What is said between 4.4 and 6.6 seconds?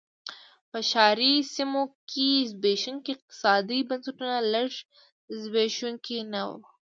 لږ زبېښونکي نه و.